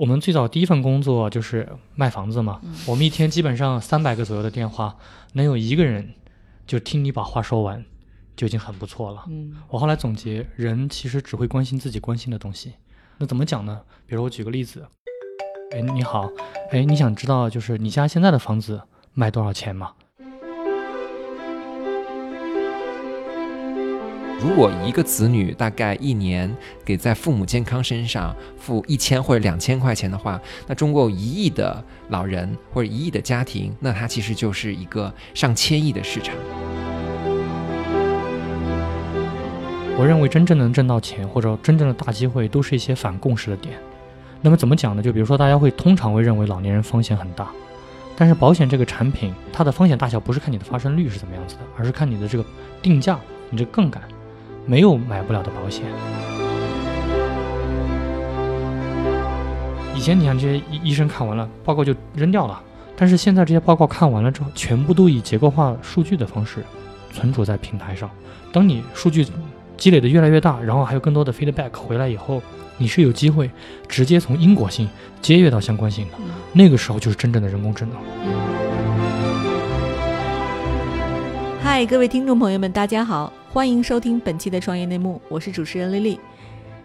[0.00, 4.96] 我们最早第一份工作就是卖房子嘛，我们一天基本上三百个左右的电话，
[5.34, 6.14] 能有一个人
[6.66, 7.84] 就听你把话说完，
[8.34, 9.26] 就已经很不错了。
[9.28, 12.72] 嗯我后来总结，人其实只会关心自己关心的东西。
[13.18, 13.78] 那怎么讲呢？
[14.06, 14.86] 比如我举个例子，
[15.72, 16.30] 哎，你好，
[16.70, 18.80] 哎，你想知道就是你家现在的房子
[19.12, 19.92] 卖多少钱吗？
[24.42, 26.50] 如果一个子女大概一年
[26.82, 36.34] 给在父母健康身上付一千或者两千块钱的话，那中国有一亿的老人或者一亿的家庭，那它其实就是一个上千亿的市场。
[39.98, 43.74] 我认为真正能挣到钱或者真正的大机会，都是一些反共识的点。
[44.40, 45.02] 那么怎么讲呢？
[45.02, 47.50] 就比如说，大家会通常会认为老年人风险很大，
[48.16, 52.44] 但是保险这个产品，它的风险大小不是看你的发生率是怎么样子的，而是看你的这个
[52.80, 54.02] 定价，你这杠杆，
[54.66, 55.84] 没有买不了的保险。
[59.94, 62.60] 以前你看这些医医生看完了报告就扔掉了，
[62.96, 66.64] 但是现在这些报告看完了之后，全部都以结构化数据的方式
[67.12, 68.08] 存储在平台上。
[68.52, 69.26] 当你数据
[69.76, 72.42] 积累的越来越大，然后还有更多的 feedback 回来以后，
[72.78, 73.50] 你是有机会
[73.88, 74.88] 直接从因果性
[75.20, 76.14] 接跃到相关性的。
[76.18, 78.69] 嗯那个时候就是真正的人工智能。
[81.86, 86.20] 各位听众朋友们，大家好，欢迎收听本期的创业内幕，我是主持人丽丽。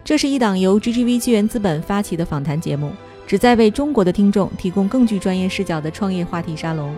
[0.02, 2.90] 这是一档由 GGV 纪元资本发起的访谈节目，
[3.26, 6.94] 旨在为中国的听众提供更具专业视角的创业话题沙龙。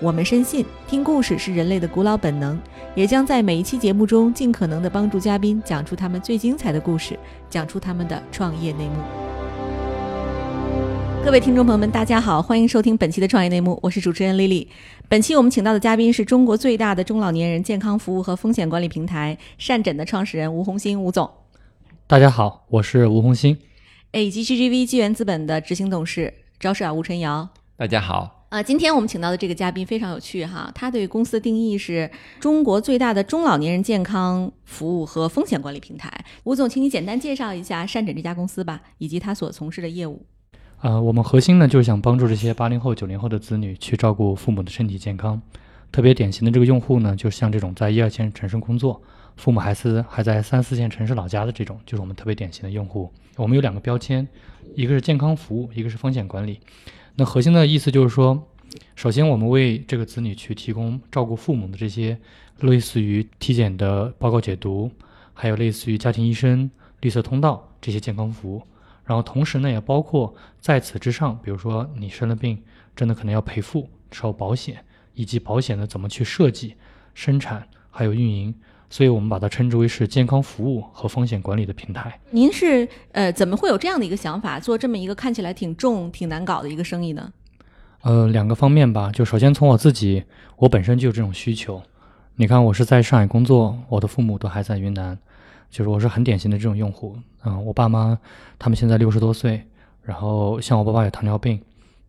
[0.00, 2.58] 我们深信，听故事是人类的古老本能，
[2.94, 7.18] 也将在每一期节目中尽可能的帮助嘉宾讲出他们最精彩的故事，
[7.50, 9.25] 讲出他们的创业内幕。
[11.26, 14.70] 各位听众朋友们，大家好，欢迎收听本期的创业内幕，我是主持人丽丽。
[15.08, 21.28] 本期我们请到的嘉宾是中国最大的中老年人健康服务和风险管理平台善诊的创始人吴红星吴总，
[22.06, 23.58] 大家好，我是吴红星。
[24.12, 27.48] 哎，以及 GGV 纪元资本的执行董事招社长吴晨瑶。
[27.76, 36.08] 大家好，呃，今天我们请到的这个嘉宾非常有趣哈，他对公司的定义是中国最大的中老年人健康服务和风险管理平台。
[36.44, 40.24] 吴总，请你简单介绍一下善诊这家公司吧，以及他所从事的业务。
[40.82, 45.40] 呃，我们核心呢就是想帮助这些八零后、九零后的子女去照顾父母的身体健康。
[45.90, 49.00] 特别典型的这个用户呢，就像这种在一二线城市工作，
[49.36, 53.10] 父母还是还在三四线城市老家的这种，就是我们特别典型的用户。
[53.36, 54.26] 我们有两个标签，
[54.74, 56.60] 一个是健康服务，一个是风险管理。
[57.14, 58.46] 那核心的意思就是说，
[58.94, 62.18] 首先我们为这个子女去提供照顾父母的这些
[62.60, 64.90] 类似于体检的报告解读，
[65.32, 66.70] 还有类似于家庭医生、
[67.00, 68.62] 绿色通道这些健康服务。
[69.06, 72.60] 然后同时呢，也包括在此之上，比如说你生了病，
[72.94, 74.84] 真的可能要赔付，收保险，
[75.14, 76.74] 以及保险的怎么去设计、
[77.14, 78.54] 生产还有运营，
[78.90, 82.20] 所以我们把它称之为是健康服务和风险管理的平台。
[82.30, 87.32] 您是呃怎么会有这样的一个想法，做这么一个看起来挺重、挺难搞的一个生意呢？
[88.02, 90.24] 呃，两个方面吧，就首先从我自己，
[90.56, 91.82] 我本身就有这种需求。
[92.36, 95.18] 你看，我是在上海工作，我的父母都还在云南，
[95.70, 97.16] 就是我是很典型的这种用户。
[97.44, 98.18] 嗯，我爸妈
[98.58, 99.64] 他们现在六十多岁，
[100.02, 101.60] 然后像我爸爸有糖尿病，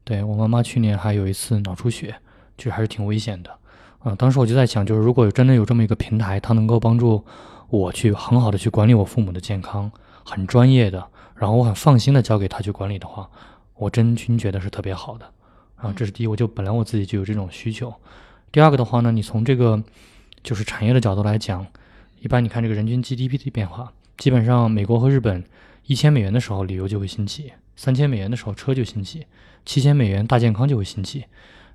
[0.03, 2.15] 对我妈妈去年还有一次脑出血，
[2.57, 3.51] 就还是挺危险的。
[3.99, 7.23] 啊、当时我就在想，就是如果真的有这么一个平台，它能够帮助
[7.69, 9.91] 我去很好的去管理我父母的健康，
[10.23, 13.29] 很专业的，然后我很放心的交给他去管理的话，
[13.75, 15.25] 我真心觉得是特别好的。
[15.75, 17.93] 啊，这是第一，我就本来我自己就有这种需求。
[18.51, 19.83] 第二个的话呢，你从这个
[20.41, 21.65] 就是产业的角度来讲，
[22.19, 25.43] 一般你看这个人均 GDP 的变化，基本上美国和日本
[25.85, 29.25] 一千美元的时候旅游就会兴起，三千美元的时候车就兴起，
[29.65, 31.25] 七千美元大健康就会兴起。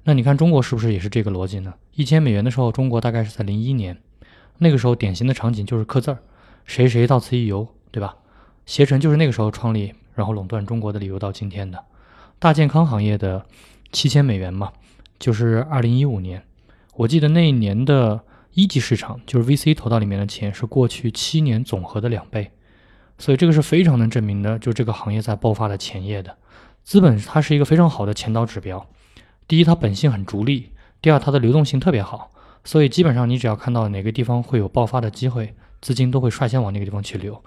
[0.05, 1.75] 那你看中国是不是也是这个逻辑呢？
[1.95, 3.97] 一千美元的时候，中国大概是在零一年，
[4.59, 6.19] 那个时候典型的场景就是刻字儿，
[6.65, 8.17] 谁谁到此一游，对吧？
[8.67, 11.85] 携程就是那个时候创立，然后垄断中国的旅游到今天的。
[12.41, 13.47] 大健康行业的
[13.93, 14.73] 七千美元嘛，
[15.21, 16.43] 就是二零一五年，
[16.97, 18.21] 我记得那一年的
[18.55, 22.51] 一级市场，就是 VC 投到里面的钱是过去七年总和的两倍，
[23.19, 26.37] 所以这个是非常能证明的，就这个行业在爆发的前夜的。
[26.85, 28.87] 资本它是一个非常好的前导指标，
[29.47, 32.31] 第一它本性很逐利，第二它的流动性特别好，
[32.65, 37.43] 所以基本上你只要看到哪个地方会有爆发的机会，资金都会率先往那个地方去流。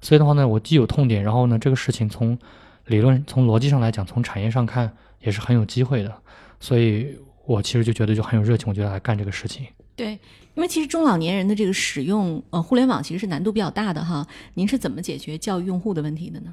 [0.00, 2.38] 所以的话呢，我既有痛点，然后呢，这个事情从
[2.86, 6.12] 理论、从逻辑上来讲，从产业上看也是很有机会的，
[6.58, 9.66] 所以我其实就觉得就很有热情，我就来干这个事情。
[9.98, 10.12] 对，
[10.54, 14.24] 因为其实中老年人的这个使用呃互联网其实是难度比较大的哈。
[14.54, 16.52] 您是怎么解决教育用户的问题的呢？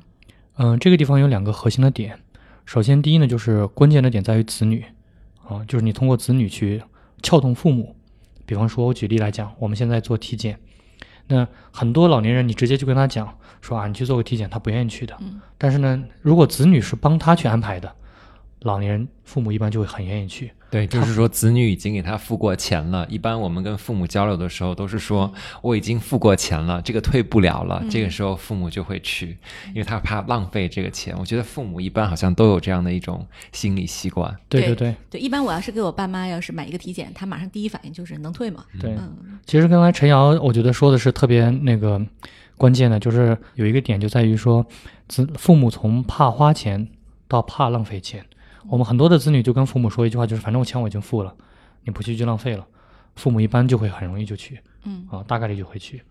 [0.58, 2.20] 嗯，这个地方有两个核心的点。
[2.66, 4.84] 首先，第一呢，就是关键的点在于子女，
[5.48, 6.82] 啊，就是你通过子女去
[7.22, 7.96] 撬动父母。
[8.48, 10.60] 比方说，我举例来讲，我们现在做体检，
[11.28, 15.16] 那很多老年人，你直接就跟他讲说啊，你去做个体检，他不愿意去的。
[15.20, 17.96] 嗯但是呢，如果子女是帮他去安排的，
[18.66, 20.52] 老年人父母一般就会很愿意去。
[20.72, 23.06] 对，就是说子女已经给他付过钱了。
[23.10, 25.32] 一般我们跟父母交流的时候，都是说
[25.62, 27.80] 我已经付过钱了，这个退不了了。
[27.82, 29.38] 嗯这个时候父母就会去，
[29.70, 31.16] 因为他怕浪费这个钱。
[31.18, 34.36] 我觉得父母一般好像都有这样的一种心理习惯。
[34.50, 38.66] 对对对对，一般我要是给我爸妈要是买一个体检，他马上第一反应就是能退吗？
[38.82, 38.92] 对。
[38.96, 42.02] 嗯其实刚才陈瑶我觉得说的是特别那个
[42.58, 44.66] 关键的，就是有一个点就在于说，
[45.08, 46.90] 子父母从怕花钱
[47.30, 48.26] 到怕浪费钱。
[48.68, 51.34] 我们很多的子女就跟父母说一句话，就是反正我钱我已经付了，
[51.84, 52.66] 你不去就浪费了。
[53.16, 55.08] 父母一般就会很容易就去嗯。
[55.10, 56.02] 啊，大概率就会去。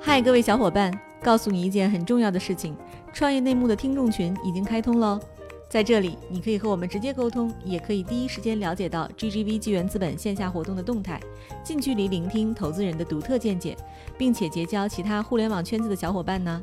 [0.00, 2.76] 嗨，各位小伙伴，告诉你一件很重要的事情：
[3.12, 5.20] 创业内幕的听众群已经开通喽。
[5.68, 11.20] 在这里，你可以和我们直接沟通，也可以第一时间了解到 GGV 纪元资本线下活动的动态，
[11.64, 13.76] 近距离聆听投资人的独特见解，
[14.16, 16.62] 并且结交其他互联网圈子的小伙伴呢。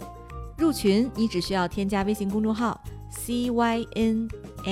[0.57, 2.81] 入群，你只需要添加微信公众号
[3.11, 4.65] CYNMXZS，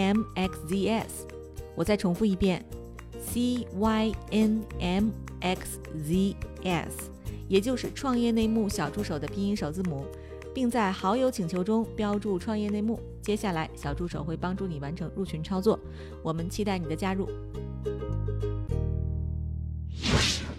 [1.75, 2.65] 我再重复一遍
[3.33, 4.15] ，CYNMXZS。
[7.47, 10.03] 也就是创业内幕小助手的拼音首字母，
[10.53, 12.99] 并在好友请求中标注“创业内幕”。
[13.21, 15.79] 接下来，小助手会帮助你完成入群操作。
[16.23, 17.29] 我们期待你的加入。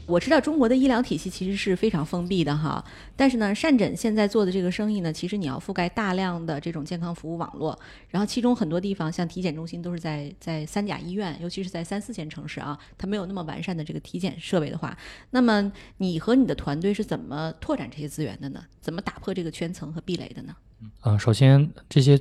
[0.06, 2.84] 我知道中国的医疗体系其实是非常封闭的哈，
[3.16, 7.76] 但是呢，善诊现在做的这个生意呢，其实你要覆盖大量的这种健康服务网络，
[8.08, 14.96] 然后其中很多地方像体检中心都是在在三甲医院，尤其是在三四线城市啊，它没有那么完善的这个体检设备的话，
[15.30, 18.64] 那么你和你的团队是怎么拓展这些资源的呢？
[18.80, 20.54] 怎么打破这个圈层和壁垒的呢？
[21.00, 22.16] 呃，首先这些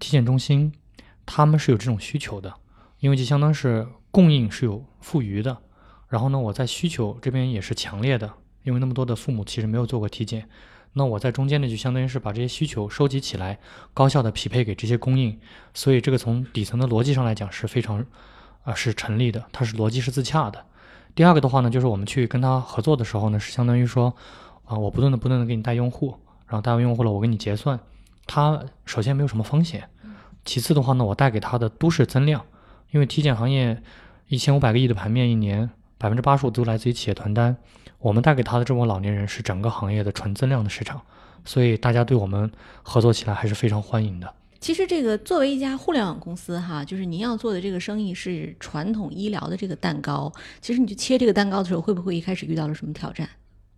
[0.00, 0.72] 体检中心
[1.24, 2.52] 他们是有这种需求的，
[2.98, 5.56] 因为就相当是供应是有富余的。
[6.08, 8.32] 然后呢，我在需求这边也是强烈的，
[8.62, 10.48] 因为那么多的父母其实没有做过体检，
[10.94, 13.58] 那我在中间呢，就相当于是把这些需求收集起来，
[13.92, 15.38] 高效的匹配给这些供应，
[15.74, 18.04] 所以这个从底层的逻辑上来讲是非常，
[18.62, 20.64] 啊、是成立的，它是逻辑是自洽的。
[21.14, 24.14] 第二个的话呢，就是我们去跟他合作的时候呢，是相当于说，
[24.64, 26.16] 啊、我不断的不断的给你带用户，
[26.46, 27.78] 然后带完用户了，我给你结算，
[28.26, 29.90] 它首先没有什么风险，
[30.46, 32.46] 其次的话呢，我带给他的都是增量，
[32.92, 33.82] 因为体检行业
[34.28, 35.68] 一千五百个亿的盘面一年。
[35.98, 37.56] 百分之八十五都来自于企业团单，
[37.98, 41.02] 我们带给他的这波老年人是整个行业的纯增量的市场，
[41.44, 42.50] 所以大家对我们
[42.82, 44.32] 合作起来还是非常欢迎的。
[44.60, 53.28] 其实这个作为一家互联网公司哈，就是您要做的这个生意是传统医疗的这个蛋糕，其实你去切这个蛋糕的时候，会不会一开始遇到了什么挑战？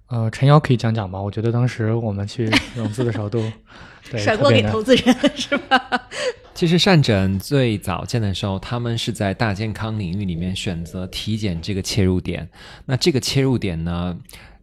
[0.08, 1.20] 呃，陈瑶可以讲讲吗？
[1.20, 3.40] 我觉得当时我们去融资的时候都
[4.10, 6.08] 对甩锅给投资人 是吧？
[6.60, 12.46] 其实善诊最早建的时候，他们是在大健康领域里面选择体检这个切入点。
[12.84, 14.14] 那这个切入点呢，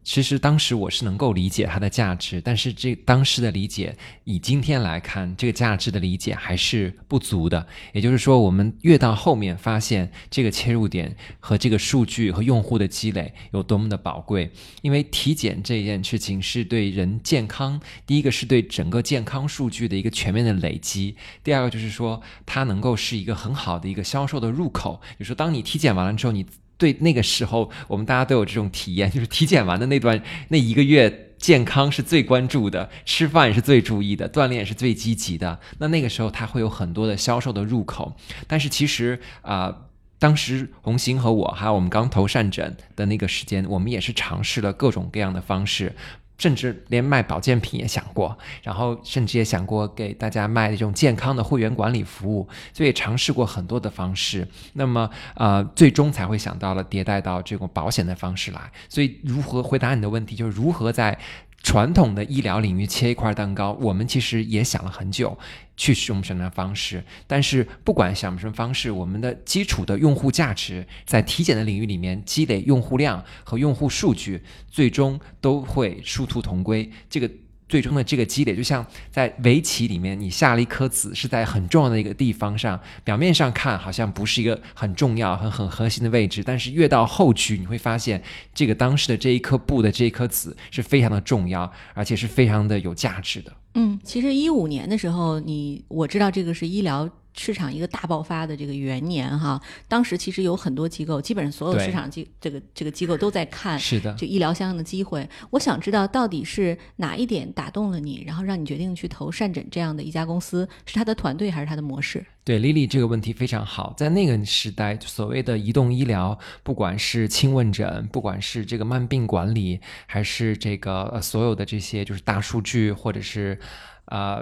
[0.08, 3.94] 其实当时我是能够理解它的价值，但是这当时的理解，
[4.24, 7.68] 以今天来看，这个价值的理解还是不足的。
[7.92, 14.50] 也就是说，我们越到后面发现这个切入点和这个数据和用户的积累有多么的宝贵，
[14.82, 25.02] 因为体检这件事情是对人健康，第一个是对整个健康数据的一个全面的累积，第二个就是说它能够是一个很好的一个销售的入口。
[25.20, 26.46] 就是说，当你体检完了之后，你
[26.78, 35.60] 对那个时候，我们大家都有这种体验，就是体检完的那段那一个月，健康是最关注的，吃饭也是最注意的，锻炼也是最积极的。
[35.80, 38.16] 那那个时候，他会有很多的销售的入口。
[38.48, 39.84] 但是其实啊。
[40.20, 45.96] 当时红星和我，还有我们刚投善诊的那个时间，我们也是尝试了各种各样的方式，
[46.38, 54.48] 甚至连卖保健品也想过，然后甚至也想过给大家卖这种健康的会员管理服务，所以尝试过很多的方式。
[54.74, 58.72] 那么呃，最终才会想到了迭代到这种保险的方式来。
[58.88, 61.18] 所以如何回答你的问题，就是如何在
[61.62, 65.38] 传统的医疗领域切一块蛋糕，我们其实也想了很久。
[65.80, 76.90] 去使用什么方式，但是不管想什么方式，我们的基础的用户价值在体检的领域里面积累用户量和用户数据，最终都会殊途同归。
[77.08, 77.30] 这个
[77.70, 88.22] 最终的这个积累，就像在围棋里面，你下了一颗子是在很重要的一个地方上，表面上看好像不是一个很重要、很很核心的位置，但是越到后局，你会发现
[88.54, 93.52] 这个当时的这一颗布的这一颗子是非常的重要，而且是非常的有价值的。
[93.76, 97.08] 嗯，其实一五年的时候，你我知道这个是医疗
[97.38, 99.62] 市场一个大爆发的这个元年哈。
[99.88, 105.28] 当时其实有很多机构，基本上所有市场机这个这个机构都在看是的，就医疗相应的机会。
[105.52, 112.26] 我想知道到底是哪一点打动了你，然后让你决定去投善诊这样的一家公司，是他的团队还是他的模式？
[112.44, 113.94] 对，Lily 这个问题非常好。
[113.98, 123.60] 在那个时代，所谓的移动医疗，不管是轻问诊，不管是这个慢病管理，还是这个呃所有的这些就是大数据，或者是
[124.06, 124.42] 呃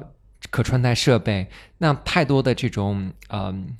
[0.56, 3.76] 可穿戴设备，那太多的这种嗯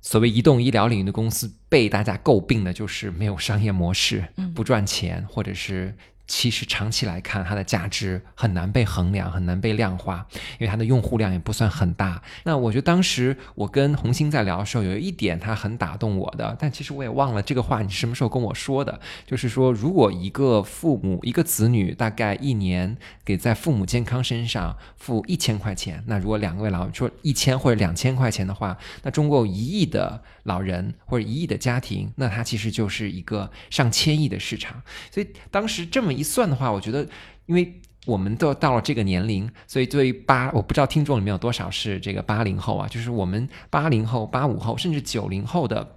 [0.00, 5.94] 所谓移动医疗领域的公司被大家诟病的就是没有商业模式，不赚钱，或者是。
[6.26, 10.26] 其实长期来看，它的价值很难被衡量，很难被量化，
[10.58, 12.20] 因为它的用户量也不算很大。
[12.42, 18.98] 那我觉得当时我跟红星在聊的时候，有一点他很打动我的，但其实我也忘了这个话你什么时候跟我说的。
[19.24, 34.82] 就是说，如果一个父母一个子女大概一年给在父母健康身上付一千块钱，那如果两位老人说一千或者两千块钱的话，那中国有一亿的老人或者一亿的家庭，那它其实就是一个上千亿的市场。
[35.12, 36.15] 所以当时这么。
[36.16, 37.06] 一算的话，我觉得，
[37.46, 45.96] 因为我们都到了这个年龄，所以对于八，我不知道听众里面有多少是这个八零后啊，就是我们八零后、八五后，甚至九零后的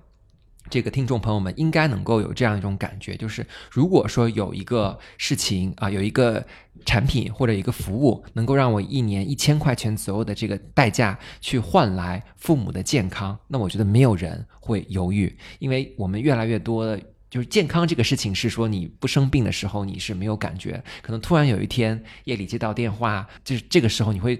[0.71, 6.43] 这个听众朋友们，应该能够有这样一种感觉，就是如果说有一个事情啊，有一个
[6.83, 16.99] 产品或者一个服务，能够让我一年一千块钱左右的这个代价去换来父母的健康，那我觉得没有人会犹豫，因为我们越来越多的。
[17.29, 24.39] 就是健康这个事情，是说你不生病的时候你是没有感觉，可能突然有一天夜里接到电话，就是这个时候你会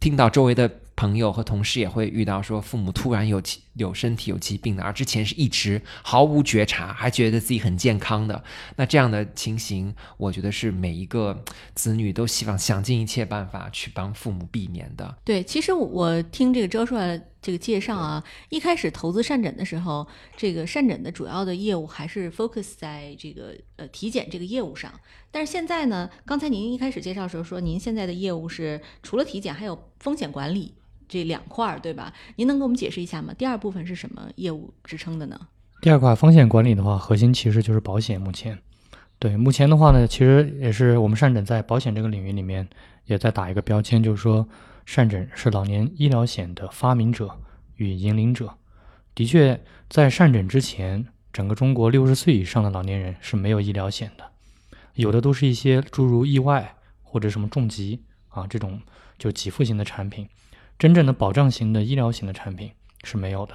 [0.00, 0.70] 听到周围的。
[0.98, 3.38] 朋友和同事也会遇到说父母突然有
[3.76, 8.42] 有身体有疾病的，而之前是一直毫无觉察，还觉得自己很健康的。
[8.76, 15.16] 那这样的情形，我觉得是每一个子女都希望想尽一切办法去帮父母避免的。
[15.24, 20.06] 对，其实我听这个周帅这个介绍啊，一开始投资善诊的时候，
[20.36, 24.92] 这个善诊的主要的业务还是 focus 在这个呃体检这个业务上。
[25.30, 30.74] 但是现在呢，刚才您一开始介绍的时候说，您现在的业务是除了体检，还有风险管理。
[31.08, 32.12] 这两块儿对吧？
[32.36, 33.34] 您能给我们解释一下吗？
[33.36, 35.38] 第二部分是什么业务支撑的呢？
[35.82, 38.20] 第二块风险管理的话，核心其实就是保险。
[38.20, 38.58] 目前，
[39.18, 42.66] 对目前的话呢，其实也是我们善诊在保险这个领域里面
[43.04, 44.48] 也在打一个标签，就是说
[44.84, 47.30] 善诊是老年医疗险的发明者
[47.76, 48.54] 与引领者。
[49.14, 54.24] 的确，在善诊之前，整个中国六十岁以上的老年人是没有医疗险的，
[54.94, 58.80] 有的都是一些诸如意外或者什么重疾啊这种
[59.18, 60.26] 就给付型的产品。
[60.78, 62.72] 真正的保障型的医疗型的产品
[63.04, 63.54] 是没有的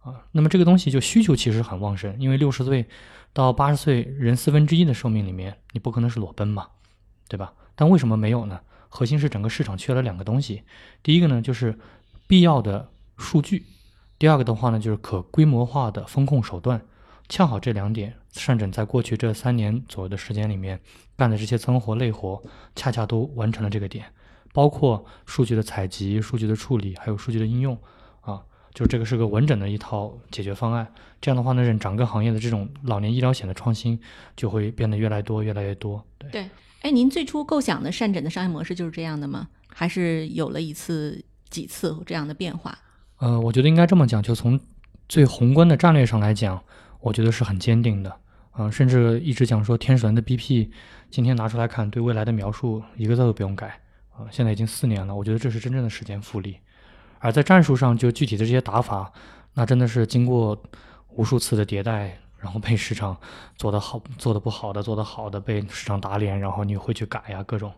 [0.00, 2.86] 啊，那么这个东西就需求其实很旺盛，因为六十岁
[3.32, 6.68] 到八十岁人四分之一的寿命里面，你不可能是裸奔嘛，
[7.28, 7.52] 对吧？
[7.74, 8.60] 但为什么没有呢？
[8.88, 10.62] 核心是整个市场缺了两个东西，
[11.02, 11.78] 第一个呢就是
[12.26, 13.64] 必要的数据，
[14.18, 16.82] 第二个的话呢就是可规模化的风控手段。
[17.28, 20.78] 恰好这两点，善诊在过去这三年左右的时间里面
[21.16, 22.42] 干的这些脏活累活，
[22.74, 24.04] 恰恰都完成了这个点。
[24.52, 27.76] 包括数据的采集、数据的处理，还有数据的应用，
[28.20, 28.42] 啊，
[28.74, 30.86] 就这个是个完整的一套解决方案。
[31.20, 33.98] 这样的话呢，整个行业的这种老年医疗险的创新
[34.36, 36.04] 就会变得越来越多、越来越多。
[36.18, 36.50] 对对，
[36.82, 39.48] 哎，您最初构想的善诊的商业模式就是这样的吗？
[39.68, 42.76] 还是有了一次、几次这样的变化？
[43.18, 44.60] 呃，我觉得应该这么讲，就从
[45.08, 46.62] 最宏观的战略上来讲，
[47.00, 48.14] 我觉得是很坚定的。
[48.50, 50.68] 啊，甚至一直讲说天使轮的 BP，
[51.10, 53.80] 今天拿出来看，对未来的描述一个字都不用改。
[54.22, 56.58] 啊，现在已经四年了，我觉得这是真正的时间复利。
[57.18, 59.12] 而在战术上，就具体的这些打法，
[59.54, 60.60] 那真的是经过
[61.10, 63.16] 无数次的迭代，然后被市场
[63.56, 67.72] 做得好、做得不好的、做得好的被市场打脸，然后你会去改呀，各种，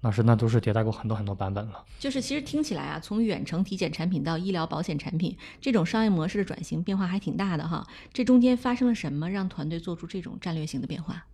[0.00, 1.82] 那是那都是迭代过很多很多版本了。
[1.98, 7.86] 就是其实听起来啊，从远程体检产品到医疗保险产品，这种商业模式的转型变化还挺大的哈。
[8.12, 11.24] 这中间发生了什么，让团队做出这种战略性的变化？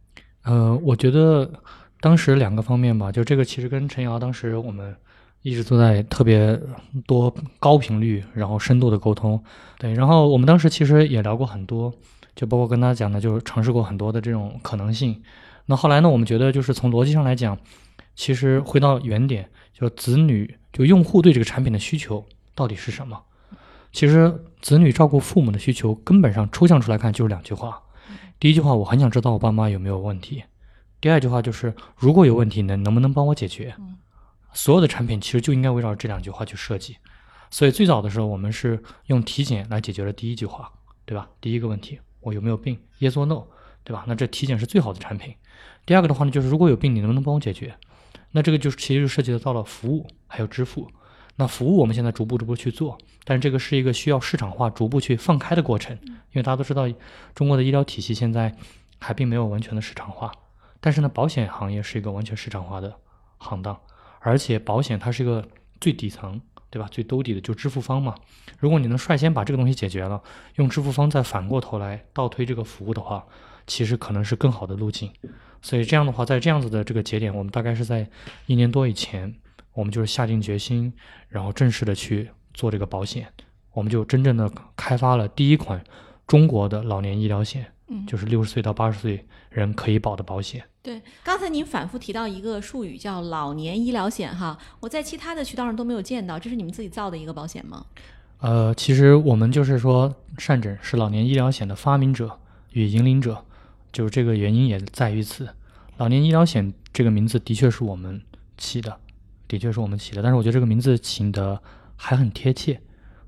[0.43, 1.51] 呃，我觉得。
[2.01, 4.95] 当时两个方面吧，就这个其实跟陈瑶当时我们
[5.43, 6.59] 一直都在特别
[7.07, 9.43] 多高频率然后深度的沟通，
[9.79, 11.93] 对，然后我们当时其实也聊过很多，
[12.35, 15.23] 就包括跟他讲的，就是尝试过很多的这种可能性。
[15.67, 17.59] 那后来呢，我们觉得就是从逻辑上来讲，
[18.15, 22.25] 其实回到原点，就子女就用户对这个产品的需求
[22.55, 23.21] 到底是什么？
[23.93, 27.81] 其实子女照顾父母的需求，根本上抽象出来看就是两句话。
[28.39, 30.45] 第一句话，我很想知道我爸妈有没有问题。
[31.01, 33.75] 第二句话就是，如果有问题，能能不能帮我解决？
[34.53, 36.97] 所有的产品其实就应该围绕这两句话去设计。
[37.51, 40.73] 所以最早的时候，我们是用体检来解决了第一句话，
[41.05, 41.29] 对吧？
[41.41, 43.45] 第一个问题，我有没有病？Yes or no，
[43.85, 44.05] 对吧？
[44.09, 45.35] 那这体检是最好的产品。
[45.85, 47.75] 第二个的话呢，就是如果有病，你能不能帮我解决？
[48.33, 50.91] 那这个就是其实就涉及到了服务还有支付。
[51.37, 56.89] 那服务我们现在逐步逐步去做，但是这个是一个需要市场化逐步去放开的过程，因为大家都知道，
[57.35, 58.57] 中国的医疗体系现在
[58.99, 60.33] 还并没有完全的市场化。
[60.87, 62.95] 但是呢，保险行业是一个完全市场化的
[63.39, 63.77] 行当，
[64.21, 65.45] 而且保险它是一个
[65.81, 66.41] 最底层，
[66.71, 66.87] 对对吧？
[66.91, 68.15] 最兜底的就支付方嘛。
[68.59, 70.23] 如果你能率先把这个东西解决了，
[70.57, 73.25] 用支付方再反过头来倒推这个服务的话，
[73.67, 75.11] 其实可能是更好的路径。
[75.63, 78.07] 所以这样的话，在这样子的这个节点，我们大概是在
[78.45, 79.35] 一年多以前，
[79.73, 80.93] 我们就是下定决心，
[81.31, 83.27] 然后正式的去做这个保险，
[83.73, 85.83] 我们就真正的开发了第一款
[86.27, 90.63] 中国的老年医疗险，嗯，就是六十岁到八十岁人可以保的保险。
[90.87, 97.87] 对，刚才您反复提到一个术语叫老年医疗险哈，我在其他的渠道上都没有见到，这是你们自己造的一个保险吗？
[98.39, 102.39] 呃，其实我们就是说，善诊是老年医疗险的发明者
[102.71, 103.45] 与引领者，
[103.91, 105.49] 就是这个原因也在于此。
[105.97, 108.23] 老年医疗险这个名字的确是我们
[108.57, 108.97] 起的，
[109.49, 111.61] 的确是我们起的，但是我觉得这个名字起的
[111.97, 112.81] 还很贴切。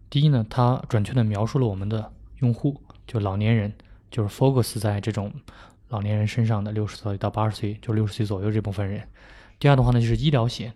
[0.08, 3.72] 第一呢，它准确的描述了我们的用户，就老年人，
[4.12, 5.32] 就是 focus 在这种
[5.88, 9.02] 老年人身上的六十岁到八十岁，就六十岁左右这部分人。
[9.58, 10.72] 第二的话呢，就是医疗险，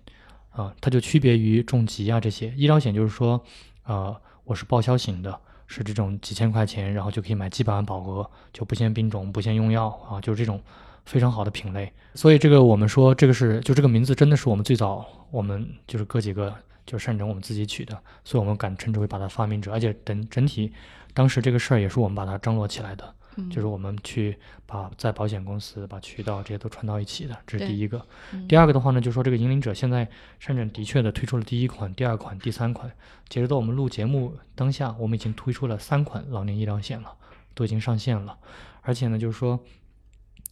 [0.50, 2.48] 啊，它就区别于重疾啊这些。
[2.56, 3.42] 医疗险就是说，
[3.82, 10.60] 啊，我是报销型的，是这种几千块钱，然后就可以买几百万保额，就不限病种、不限用药啊，就是这种
[11.04, 11.92] 非常好的品类。
[12.14, 16.54] 所以这个我们说，这个是就这个名字真的是我们最早我们就是哥几个
[16.84, 20.72] 就是善整我们自己取的，所以我们敢称之为把它发明者，而且整整体
[21.14, 23.14] 当时这个事儿也是我们把它张罗起来的。
[23.36, 24.36] 嗯，就是我们去
[24.66, 27.98] 把在保险公司把渠道这些都串到一起的，这是第一个。
[28.32, 30.08] 嗯第二个的话呢，就是说这个引领者现在
[30.38, 32.90] 深圳的确的推出了第一款、第二款、第三款，
[33.28, 37.14] 截止到我们录节目当下，我们已经推出了三款老年医疗险了，
[37.54, 38.38] 都已经上线了。
[38.82, 39.58] 而且呢，就是说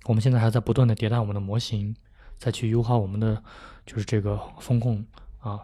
[0.06, 1.94] 我们现在还在不断的迭代我们的模型，
[2.38, 3.42] 再去优化我们的
[3.84, 5.04] 就是这个风控
[5.40, 5.60] 啊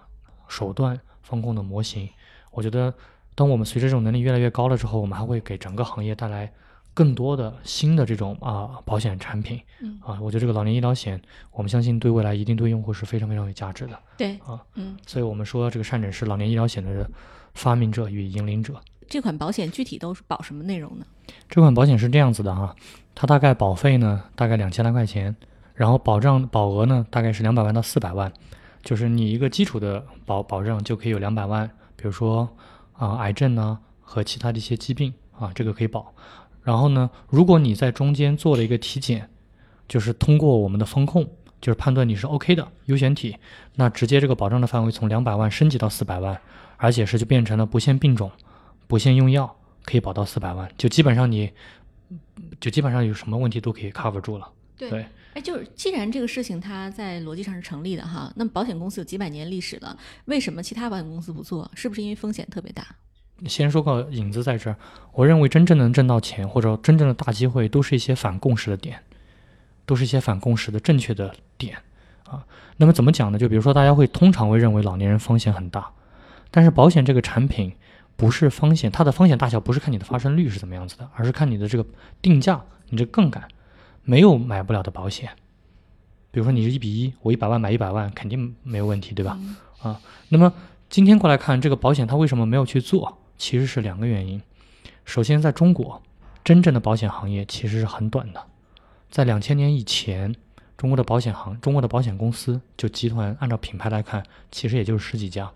[0.49, 2.09] 手段、风控的模型。
[2.51, 2.93] 我觉得，
[3.35, 6.53] 当我们随着这种能力越来越高了之后，我们还会给整个行业带来
[6.97, 10.19] 更多的新的这种啊保险产品嗯啊。
[10.23, 11.21] 我觉得这个老年医疗险，
[11.53, 13.99] 我们相信对未来一定对用户是非常非常有价值的。
[14.17, 17.07] 对啊，嗯，所以我们说这个善诊是老年医疗险的
[17.53, 18.81] 发明者与引领者。
[19.07, 21.05] 这款保险具体都是保什么内容呢？
[21.51, 22.75] 这款保险是这样子的哈，
[23.15, 25.37] 它大概保费呢大概两千来块钱，
[25.75, 28.33] 然后保障保额呢大概是两百万到四百万，
[28.83, 32.49] 就是你一个基础的保保障就可以有两百万，比如说
[32.95, 36.15] 啊、癌症呢和其他的一些疾病啊，这个可以保。
[36.67, 39.31] 然后呢，如果你在中间做了一个体检，
[39.87, 41.25] 就是通过我们的风控，
[41.61, 43.37] 就是判断你是 OK 的优选体，
[43.77, 46.37] 那直接这个保障的范围从两百万升级到四百万，
[46.77, 48.29] 而且是就变成了不限病种、
[48.89, 51.53] 不限用药，可以保到四百万，就基本上你
[52.61, 54.51] 就基本上有什么问题都可以 cover 住了。
[54.77, 61.71] 对对哎，就是既然这个事情它在逻辑上是成立的哈，那么保险公司有几百年历史了，为什么其他保险公司不做？
[61.77, 62.85] 是不是因为风险特别大？
[63.45, 64.77] 先说个影子在这儿，
[65.13, 68.99] 我认为真正能挣到钱或者真正的大机会，都是一些反共识的点，
[69.85, 71.77] 都是一些反共识的正确的点
[72.27, 72.45] 啊。
[72.79, 73.39] 那么怎么讲呢？
[73.39, 75.91] 就比如说，大家会通常会认为老年人风险很大，
[76.51, 77.73] 但是保险这个产品
[78.17, 81.87] 不是风险，它的风险大小不是看你的发生率是怎么样子的，而是看你的这个
[82.23, 83.47] 定价，你这杠杆，
[84.03, 85.31] 没有买不了的保险。
[86.31, 89.39] 比如说你是一比一，我一百万买一百万，肯定没有问题，对吧？
[89.39, 90.53] 嗯啊，那么
[90.89, 93.19] 今天过来看这个保险，它为什么没有去做？
[93.37, 94.41] 其实是两个原因。
[95.05, 96.03] 首先，在中国，
[96.45, 98.45] 真正的保险行业其实是很短的。
[99.11, 100.35] 在两千年以前，
[100.77, 105.51] 中国的保险行、中国的保险公司就集团，按照品牌来看，其实也就是十几家。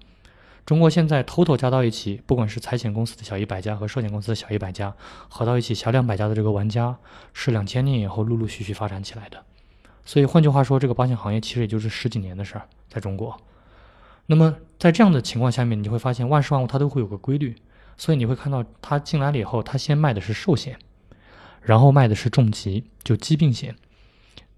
[0.65, 4.95] 中国现在 total 加到一起，不管是财险公司的小一百家和寿险公司的小一百家，
[5.29, 6.97] 合到一起小两百家的这个玩家，
[7.33, 9.43] 是两千年以后陆陆续续发展起来的。
[10.05, 13.37] 所以换句话说，这个保险行业其实也就是十几年的事儿，在中国。
[14.27, 17.57] 那么在这样的情况下面，你就会发现万事万物它都会有个规律，
[18.01, 20.79] 所以你会看到他进来了以后，他先卖的是寿险，
[21.61, 23.77] 然后卖的是重疾，就疾病险，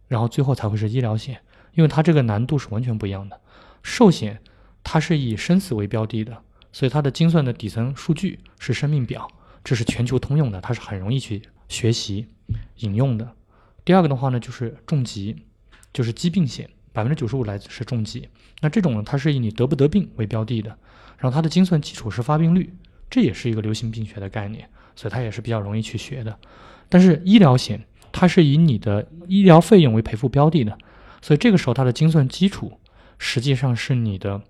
[0.07, 1.41] 然后最后才会是医疗险，
[1.75, 3.41] 因为它这个难度是完全不一样的。
[3.83, 4.41] 寿险
[4.85, 9.29] 它是以生死为标的的，所以它的精算的底层数据是生命表，
[9.65, 12.29] 这是全球通用的，它是很容易去学习
[12.77, 13.29] 引用的。
[13.85, 15.35] 第二个的话呢，就是重疾，
[15.93, 18.29] 就是疾病险，百分之九十五来自是重疾。
[18.61, 20.79] 那这种呢，它是以你得不得病为标的的，
[21.19, 22.73] 然后它的精算基础是发病率，
[23.12, 26.35] 这也是一个流行病学的概念，所以它也是比较容易去学的。
[26.88, 30.79] 但是医疗险它是以你的医疗费用为赔付标的的，
[31.20, 32.81] 所以这个时候它的精算基础
[33.18, 34.40] 实际上是你的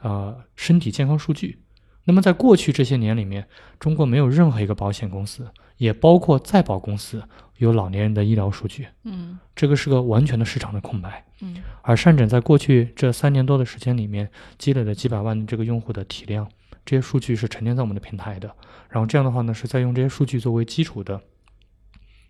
[0.00, 1.60] 呃身体健康数据。
[2.04, 3.46] 那么在过去这些年里面，
[3.78, 7.22] 中国没有任何一个保险公司，也包括再保公司
[7.58, 11.24] 有老年人的医疗数据，嗯这个是个完全的市场的空白。
[11.40, 16.48] 嗯而善诊在过去这三年多的时间里面，积累了几百万的这个用户的体量，
[16.84, 18.54] 这些数据是沉淀在我们的平台的。
[18.88, 21.20] 然后这样的话呢，是在用这些数据作为基础的，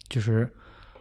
[0.08, 0.52] 就是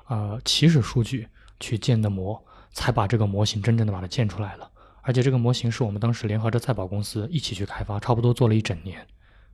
[0.07, 1.27] 呃起始数据
[1.59, 4.71] 去建的模，才把这个模型真正的把它建出来了。
[5.01, 9.05] 而且这个模型是我们当时联合着再保公司一起去开发，差不多做了一整年，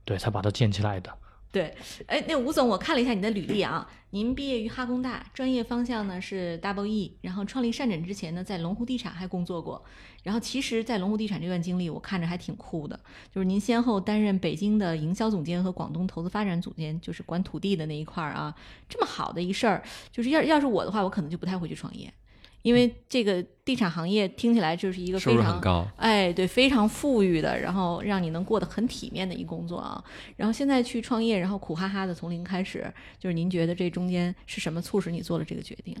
[0.04, 1.10] 对，才把它建起来的。
[1.50, 1.74] 对，
[2.06, 9.82] 哎，那吴总，我看了一下你的履历啊，您毕业于哈工大，专业方向呢是 Double E，然后创立善诊之前呢，在龙湖地产还工作过，
[10.22, 13.00] 然后其实，在龙湖地产这段经历，我看着还挺酷的，
[13.34, 18.54] 就是您先后担任北京的营销总监和广东投资发展总监，就是管土地的那一块儿啊，
[18.86, 19.82] 这么好的一事儿，
[20.12, 22.12] 就是要要是我的话，我可能就不太会去创业。
[22.62, 30.02] 因为这个地产行业听起来就是一个非常高，哎，对，非常富裕的，然后让你能过得很体面的一工作啊。
[30.36, 35.96] 然后现在去创业，然后苦哈哈的从零开始，就是您觉得这中间是什么促使你做了这个决定？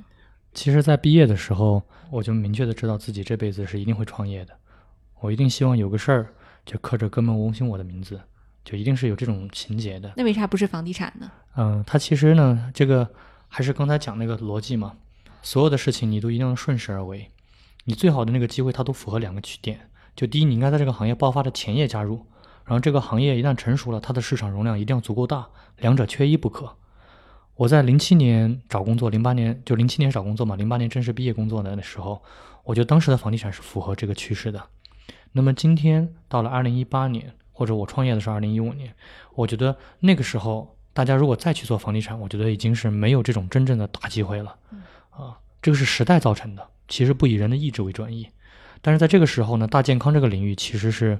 [0.54, 4.52] 其实，在毕业的时候，我就明确的知道自己这辈子是一定会创业的。
[5.20, 8.20] 我一定希望有个事儿就刻着哥们吴兴我的名字，
[8.64, 10.12] 就一定是有这种情节的。
[10.16, 11.30] 那为啥不是房地产呢？
[11.56, 13.08] 嗯，它其实呢，这个
[13.46, 14.94] 还是刚才讲那个逻辑嘛。
[15.42, 17.30] 所有的事情你都一定要顺势而为，
[17.84, 22.26] 你最好的那个机会它都符合两个取点，就第一你应该在这个行业爆发的前夜加入，
[22.64, 25.48] 然后这个行业一旦成熟了，它的市场容量一定要足够大，
[25.78, 26.74] 两者缺一不可。
[27.54, 32.22] 我在零七年找工作，零八年就零七年找工作嘛，零八年正式毕业工作的时候，
[32.64, 34.62] 我觉得当时的房地产是符合这个趋势的。
[35.32, 38.94] 那么今天到了二零一八年，或者我创业的是二零一五年，
[39.34, 44.56] 我觉得那个时候大家如果再去做房地产，我觉得已经是没有这种真正的大机会了。
[45.18, 48.28] 啊，这个是时代造成的，其实不以人的意志为转移。
[48.80, 51.18] 但是在这个时候呢，大健康这个领域其实是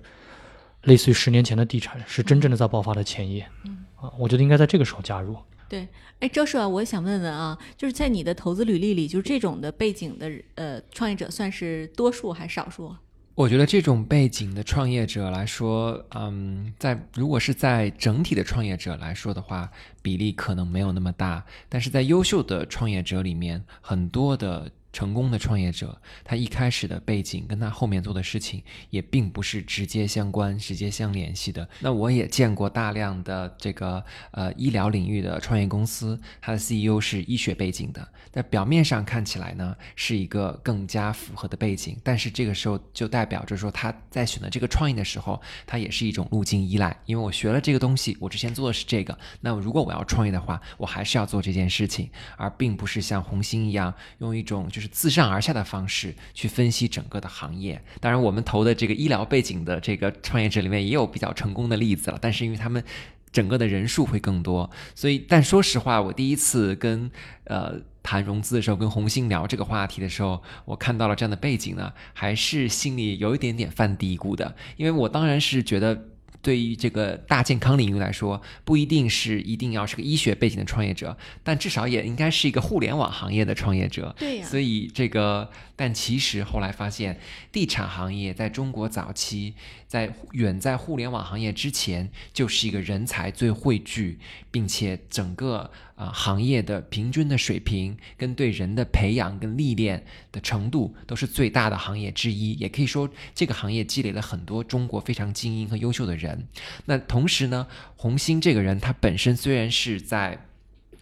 [0.82, 3.44] 类似于十年前的地产，是真正的在爆发的前夜。
[3.64, 5.36] 嗯，啊，我觉得应该在这个时候加入。
[5.68, 5.88] 对，
[6.20, 12.94] 哎，周叔啊，我想问问啊，就是在你的投资履历里，就是这种的背景的呃创业者算是多数还是少数？
[13.38, 19.70] 我觉得这种背景的创业者来说，嗯，在如果是在整体的创业者来说的话，
[20.02, 24.68] 比例可能没有那么大，但是在优秀的创业者里面，很多的。
[24.92, 31.68] 成功的创业者，他一开始的背景跟他后面做的事情也并不是直接相关、直接相联系的。
[31.80, 38.08] 那我也见过大量的这个呃医疗领域的创业公司，它的 CEO 是医学背景的。
[38.32, 46.96] 那表面上看起来呢，是一个更加符合的背景，但是这个时候就代表着说他在选择这个创业的时候，他也是一种路径依赖。
[47.04, 54.66] 因为我学了这个东西，我之前做的是这个，那如果我要创业的话，我还是要做这件事情，而并不是像红星一样用一种。
[54.78, 57.80] 就是自上而下的方式去分析整个的行业。
[58.00, 62.82] 当然，我们投的这个医疗背景的这个创业者里面也有比较成功的例子了，但是因为他们
[63.30, 67.10] 整个的人数会更多，所以，但说实话，我第一次跟
[67.44, 76.06] 呃谈融资的时候，跟红星聊这个话题的时候，我看到了这样的背景呢，还是心里有一点点犯嘀咕的，因为我当然是觉得。
[76.40, 84.14] 对于这个大健康领域来说，不一定是一定要是个医学背景的创业者，但至少也应该是一个互联网行业的创业者。
[84.48, 87.20] 所以这个，但其实后来发现，
[87.52, 89.54] 地产行业在中国早期，
[89.86, 94.18] 在远在互联网行业之前，就是一个人才最汇聚，
[94.50, 95.70] 并且整个。
[95.98, 106.46] 啊，行业的平均的水平跟对人的培养跟历练的程度都是最大的行业之一，也可以说这个行业积累了很多中国非常精英和优秀的人。
[106.84, 110.46] 那同时呢，红星这个人他本身虽然是在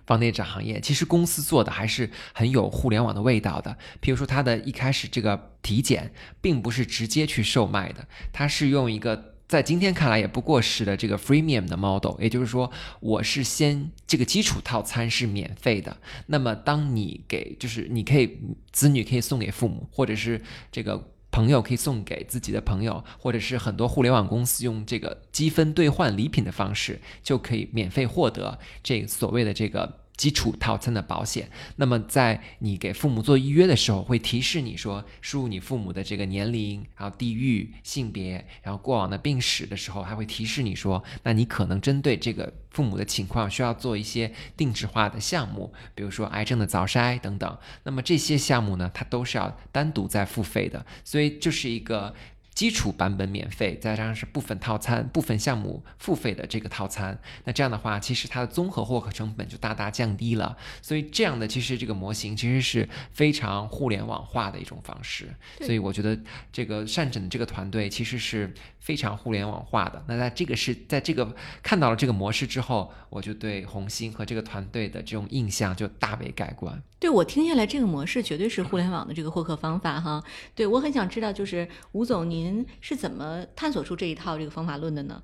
[0.07, 3.77] 房地产行业，其实公司做的还是很有互联网的味道的。
[4.01, 9.33] 譬如说它的一开始这个体检并不是直接去售卖的，它是用一个。
[9.49, 18.40] 在今天看来也不过时的这个 freemium 的 model，也就是说，我是先这个基础套餐是免费的，那么当你给就是你可以
[18.73, 20.42] 子女可以送给父母，或者是
[20.73, 30.06] 这个朋友可以送给自己的朋友，或者是很多互联网公司用这个积分兑换礼品的方式，就可以免费获得这所谓的这个。
[30.16, 47.59] 基础套餐的保险，那么在你给父母做预约的时候，会提示你说输入你父母的这个年龄，然后地域、性别，然后过往的病史的时候，还会提示你说，那你可能针对这个父母的情况，需要做一些定制化的项目，比如说癌症的早筛等等。
[47.83, 52.14] 那么这些项目呢，它都是要单独在付费的，所以就是一个。
[52.57, 60.57] 基础版本免费，再加上是部分套餐、部分项目付费的这个套餐，那这样的话，其实它的综合获客成本就大大降低了。
[60.81, 65.29] 所以这样的其实这个模型其实是非常互联网化的一种方式。
[65.61, 66.19] 所以我觉得
[66.51, 70.03] 这个善诊的这个团队其实是非常互联网化的。
[70.09, 76.83] 那在这个是在这个看到了这个模式之后，我就对红星和这个团队的这种印象就大为改观。
[76.99, 80.25] 对我听下来，这个模式绝对是互联网的这个获客方法哈。
[80.55, 82.45] 对我很想知道，就是吴总您。
[82.46, 85.20] 您是怎么探索出这一套这个方法论的呢？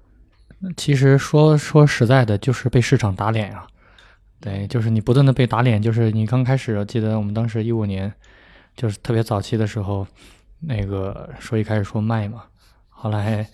[0.77, 3.67] 其实说说实在的，就是被市场打脸啊。
[4.41, 5.81] 对，就是你不断的被打脸。
[5.81, 8.13] 就是你刚开始，记得我们当时一五年，
[8.77, 10.05] 就是特别早期的时候，
[10.61, 12.43] 那个说一开始说卖嘛，
[12.89, 13.47] 后来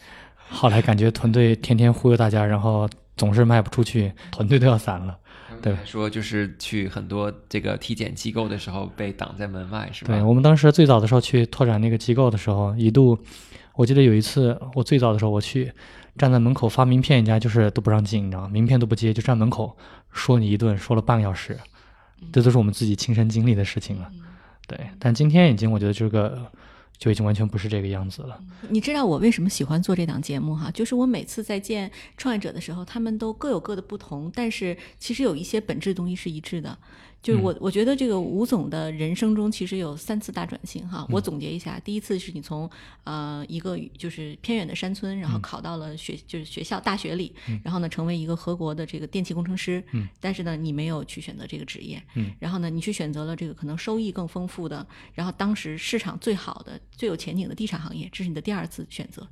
[0.49, 5.19] 后来感觉团队天天忽悠大家，然后总是卖不出去，团队都要散了。
[5.61, 10.15] 对说就是去很多这个体检机构的时候被挡在门外，是吧？
[10.15, 13.19] 对我们当时最早的时候去拓展那个机构的时候，一度
[13.79, 15.73] 我记得有一次我最早的时候我去
[16.17, 18.49] 站在门口发名片，人家就是都不让进，你知道吗？
[18.49, 19.77] 名片都不接，就站门口
[20.11, 21.57] 说你一顿，说了半个小时，
[22.33, 24.11] 这都是我们自己亲身经历的事情了。
[24.67, 26.51] 对，但今天已经我觉得这个
[26.99, 28.37] 就已经完全不是这个样子了。
[28.69, 30.69] 你知道我为什么喜欢做这档节目哈？
[30.73, 36.77] 就是我每次在见创业者的时候，他们都各有各的不同，但是其实有一些本质东西是一致的。
[37.21, 41.07] 就是我，我觉得这个吴总的人生中其实有三次大转型哈。
[41.11, 42.71] 我总结一下，第一次是你从
[43.05, 49.83] 呃一个就是偏远的山村，然后考到了学就是学校大学里，然后呢成为一个合格的这个电气工程师。
[49.93, 50.09] 嗯。
[50.21, 52.03] 但是呢，你没有去选择这个职业。
[52.15, 52.33] 嗯。
[52.39, 59.27] 然后呢，你去选择了这个可能收益更丰富的，然后当时市场最好的、最有前景的地产行业，这是你的第二次选择。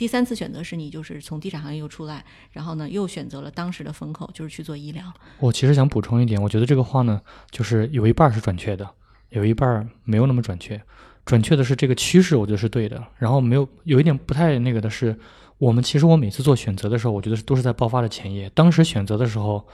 [0.00, 5.04] 第三次选择是你就是从地产行业又出来，然后呢又选择了当时的风口，就是去做医疗。
[5.38, 8.88] 我其实想补充一点，我觉得这个话呢，就是有一半是准确的，
[9.28, 10.80] 有一半没有那么准确。
[11.26, 13.04] 准确的是这个趋势，我觉得是对的。
[13.18, 15.14] 然后没有有一点不太那个的是，
[15.58, 18.50] 我们其实我每次做选择的时候，我觉得都是在爆发的前夜。
[18.54, 19.68] 当时选择的时候，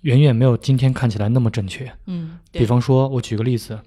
[0.00, 1.92] 远远没有今天看起来那么正确。
[2.06, 3.78] 嗯，比方说，我举个例子，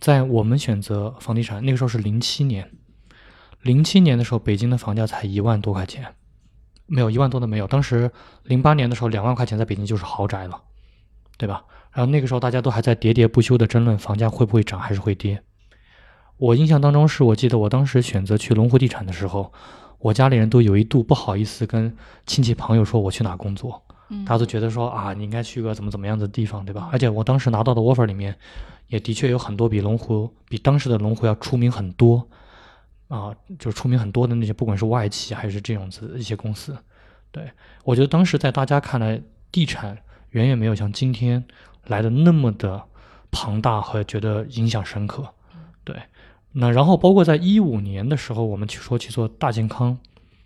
[0.00, 2.68] 在我们选择房地产那个时候是零七年。
[3.62, 6.14] 零七年的时候，北京的房价才一万多块钱，
[6.86, 7.66] 没有一万多的没有。
[7.66, 8.10] 当时
[8.42, 10.60] 零八年的时候，两万块钱在北京就是豪宅了，
[11.38, 11.64] 对吧？
[11.92, 15.42] 然后那个时候大家都还在喋喋不休的争论房价会不会涨还是会跌。
[16.38, 19.52] 我印象当中是我记得我当时选择去龙湖地产的时候，
[20.00, 21.96] 我家里人都有一度不好意思跟
[22.26, 23.80] 亲戚朋友说我去哪工作，
[24.26, 26.88] 大家都觉得说啊你应该去个怎么怎么样的地方，对吧？
[26.90, 28.36] 而且我当时拿到的 offer 里面，
[28.88, 32.28] 也的确有很多比龙湖比当时的龙湖要出名很多。
[33.12, 36.74] 啊，就是出名很多的那些，不管是外企还是这种子一些公司，
[37.30, 37.50] 对
[37.84, 39.20] 我觉得当时在大家看来，
[39.50, 39.98] 地产
[40.30, 41.44] 远远没有像今天
[41.88, 42.82] 来的那么的
[43.30, 45.28] 庞大和觉得影响深刻，
[45.84, 45.94] 对。
[46.52, 49.98] 那然后包括在一五年的时候，我们去说去做大健康，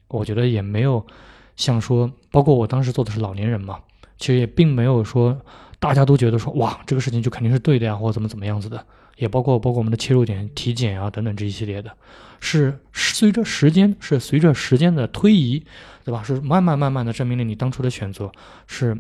[0.09, 1.07] 我觉得也没有
[1.55, 3.79] 像说，包括我当时做的是老年人嘛，
[4.19, 5.41] 其实也并没有说
[5.79, 8.85] 大家都觉得说哇这个事情就肯定是对的呀，或者怎么怎么样子的。
[9.17, 11.91] 也包括包括我们的切入点、体检啊等等这一系列的，
[12.39, 15.65] 是随着时间是随着时间的推移，
[16.05, 16.23] 对吧？
[16.23, 18.31] 是慢慢慢慢的证明了你当初的选择
[18.67, 18.95] 是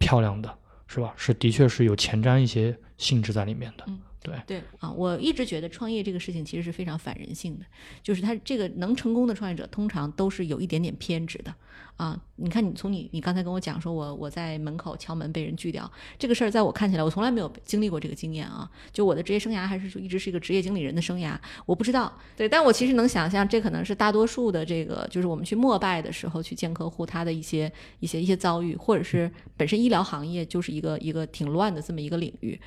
[0.00, 0.52] 漂亮的，
[0.88, 1.12] 是吧？
[1.16, 3.84] 是的确是有前瞻一些性质在里面的。
[4.22, 7.64] 对对啊，我一直觉得创业这个事情其实是非常反人性的，
[8.02, 11.54] 就是他这个能成功的创业者通常都是有一点点偏执的。
[11.96, 18.70] 啊，你看，你从你你刚才跟我讲说，我我在门口敲门被人拒掉这个事儿，在我看起来，我从来没有经历过这个经验啊。
[18.90, 22.10] 就我的职业生涯还是说一直是一个职业经理人的生涯，我不知道。
[22.34, 32.58] 对，但我其实能想象，这可能是大多数的这个，就是我们去膜拜的时候去见客户，他的一些一些一些遭遇，或者是本身医疗行业就是一个一个挺乱的这么一个领域。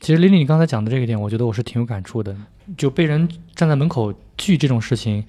[0.00, 2.36] 其实丽丽，你刚才讲的这个点，我觉得我是挺有感触的。
[2.76, 5.24] 就被人站在门口拒这种事情，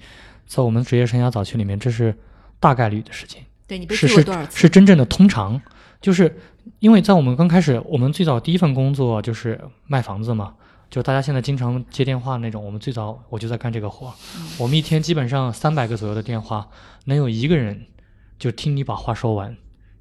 [0.46, 2.14] 在我们职业生涯早期里面，这是。
[2.60, 4.58] 大概率的事情，对你被是是多少次？
[4.58, 5.62] 是真正的通常，
[6.00, 6.36] 就是
[6.80, 10.56] 因为在我们刚开始，我们最早第一份工作就是卖房子嘛，
[10.90, 12.64] 就大家现在经常接电话那种。
[12.64, 14.12] 我们最早我就在干这个活，
[14.58, 16.68] 我们一天基本上三百个左右的电话，
[17.04, 17.86] 能有一个人
[18.40, 19.56] 就听你把话说完，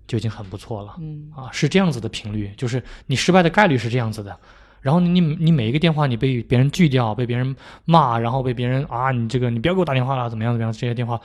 [0.07, 0.95] 就已经很不错了。
[0.99, 4.35] 嗯啊，是这样子的频率，就是你失败的概率是这样子的。
[4.81, 11.19] 然后你你每一个电话你被别人拒掉，被别人骂，然后被别人啊你这个你不要给我打电话了，怎么样怎么样这些电话。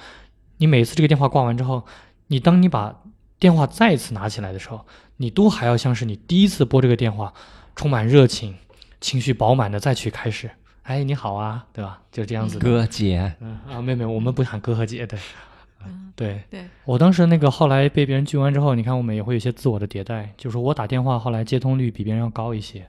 [0.56, 1.84] 你每次这个电话挂完之后，
[2.26, 2.94] 你当你把
[3.38, 4.84] 电话再次拿起来的时候，
[5.18, 7.32] 你都还要像是你第一次拨这个电话，
[7.76, 8.56] 充满热情、
[9.00, 10.50] 情绪饱满的再去开始。
[10.84, 12.00] 哎，你好啊，对吧？
[12.10, 12.58] 就这样子。
[12.58, 15.16] 哥姐，嗯啊，妹妹，我们不喊哥和姐的。
[15.86, 16.64] 嗯，对对。
[16.84, 22.86] 我当时那个后来被别人拒完之后，你看我们也会有一些自我的迭代，就是我打电话后来接通率比别人要高一些。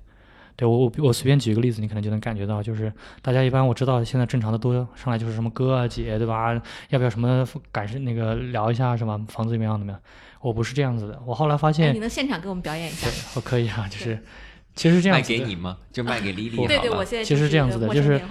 [0.55, 6.53] 对我我我随便举一个例子，你可能就能感觉到，就是大家一般我知道现在正常的都上来就是什么哥啊姐对吧？
[6.89, 9.17] 要不要什么感受那个聊一下什么？
[9.29, 9.99] 房子怎么样怎么样？
[10.41, 13.09] 我不是这样子的，我后来发现你能现场给我们表演一下？
[13.35, 14.23] 我可以啊，就是
[14.75, 15.77] 其实这样子卖给你吗？
[15.91, 18.21] 就卖给丽丽对对，我现在其实这样子的，就是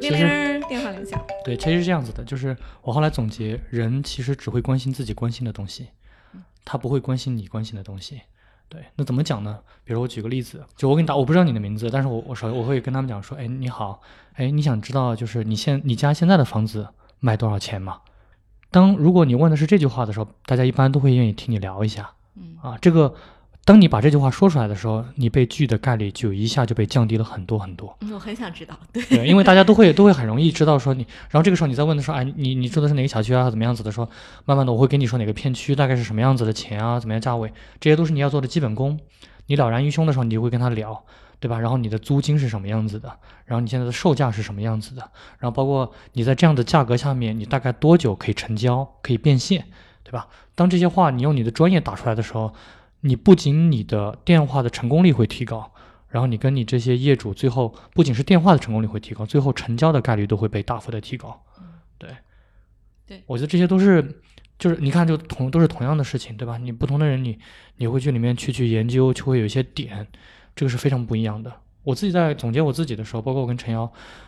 [0.00, 1.24] 铃铃电话铃响。
[1.44, 5.88] 对，其实是这样子的，就是我后来总结，人其实只会关心自己关心的东西，
[6.64, 8.22] 他不会关心你关心的东西。
[8.68, 9.58] 对，那怎么讲呢？
[9.84, 14.00] 比如我举个例子，就我给你打，我不知道你的名字，但是我我首我会跟他们讲说，哎，你好，
[14.34, 16.88] 哎，你想知道就是你现你家现在的房子
[17.20, 18.00] 卖多少钱吗？
[18.70, 23.14] 当如果你问的是这句话的时候，大家一般都会愿意听你聊一下，嗯啊，这个
[23.64, 27.96] 当你把这句话说出来的时候，你被拒的概率就一下就被降低了很多很多。
[28.00, 34.08] 嗯我很想知道，对，对，因为大家都会 都会很容易知道说你，然后这个时候你再问的时候，哎，你你住的是哪个小区啊，怎么样子的说，
[34.44, 38.98] 慢慢的我会跟你说哪个片区大概是什么样子的钱啊，怎么样价位，这些都是你要做的基本功。
[39.46, 41.04] 你了然于胸的时候，你就会跟他聊，
[41.38, 41.60] 对吧？
[41.60, 43.08] 然后你的租金是什么样子的，
[43.44, 45.02] 然后你现在的售价是什么样子的，
[45.38, 49.66] 然后包括你在这样的价格下面，你大概多久可以成交，可以变现，
[50.02, 50.26] 对吧？
[50.54, 52.52] 当这些话你用你的专业打出来的时候，
[53.02, 55.70] 你不仅你的电话的成功率会提高，
[56.08, 61.42] 然后你跟你这些业主最后不仅是电话的成功率会提高，最后成交的概率都会被大幅的提高。
[61.98, 62.10] 对，
[63.06, 64.20] 对我觉得这些都是，
[64.58, 66.58] 就是你看，就同都是同样的事情，对吧？
[66.58, 67.38] 你不同的人你，
[67.76, 70.06] 你会去里面去去研究，就会有一些点，
[70.54, 71.52] 这个是非常不一样的。
[71.84, 73.80] 我自己在总结我自己的时候，包括我跟陈瑶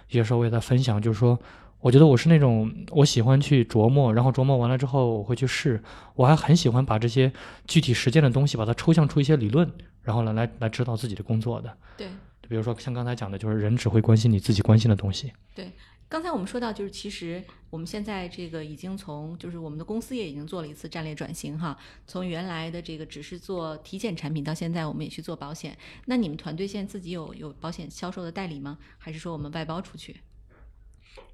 [0.08, 1.38] 有些时候我也在分享，就是说，
[1.84, 5.82] 我觉得我是那种我喜欢去琢磨，然后琢磨完了之后我会去试，
[6.14, 7.30] 我还很喜欢把这些
[7.66, 9.70] 具体实践的东西把它抽象出一些理论，
[10.00, 11.76] 然后来来来指导自己的工作的。
[11.94, 12.08] 对。
[12.40, 15.30] 就比如说像刚才讲的，就是人只会关心你自己关心的东西。
[15.54, 15.70] 对
[16.08, 25.76] 刚才我们说到，就是其实我们现在这个已经从，就是我们的公司也已经做了一次战略转型哈，从原来的这个只是做体检产品，到现在我们也去做保险。
[26.06, 28.78] 那你们团队现在自己有有保险销售的代理吗？
[28.96, 30.16] 还是说我们外包出去？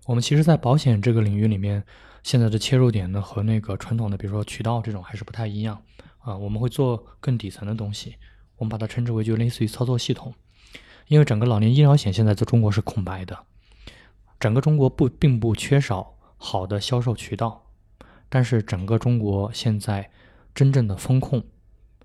[0.07, 1.85] 我们其实，在保险这个领域里面，
[2.23, 5.81] 现在的切入点呢，和那个传统的，比如说渠道这种，还是不太一样
[6.19, 6.37] 啊。
[6.37, 8.17] 我们会做更底层的东西，
[8.57, 10.35] 我们把它称之为就类似于操作系统。
[11.07, 13.39] 因为整个老年医疗险现在在中国是空白的，
[14.39, 17.67] 整个中国不并不缺少好的销售渠道，
[18.29, 20.11] 但是整个中国现在
[20.55, 21.45] 真正的风控、